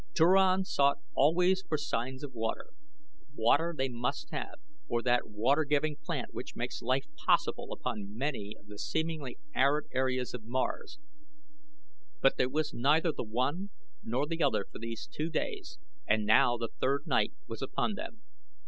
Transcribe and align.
Turan 0.15 0.65
sought 0.65 0.97
always 1.13 1.61
ahead 1.61 1.69
for 1.69 1.77
signs 1.77 2.23
of 2.23 2.33
water. 2.33 2.71
Water 3.35 3.71
they 3.77 3.87
must 3.87 4.31
have, 4.31 4.55
or 4.87 5.03
that 5.03 5.29
water 5.29 5.63
giving 5.63 5.95
plant 5.95 6.33
which 6.33 6.55
makes 6.55 6.81
life 6.81 7.05
possible 7.23 7.71
upon 7.71 8.17
many 8.17 8.55
of 8.59 8.65
the 8.65 8.79
seemingly 8.79 9.37
arid 9.53 9.85
areas 9.91 10.33
of 10.33 10.43
Mars; 10.43 10.97
but 12.19 12.35
there 12.37 12.49
was 12.49 12.73
neither 12.73 13.11
the 13.11 13.21
one 13.23 13.69
nor 14.03 14.25
the 14.25 14.41
other 14.41 14.65
for 14.71 14.79
these 14.79 15.05
two 15.05 15.29
days 15.29 15.77
and 16.07 16.25
now 16.25 16.57
the 16.57 16.69
third 16.79 17.05
night 17.05 17.33
was 17.45 17.61
upon 17.61 17.93
them. 17.93 18.23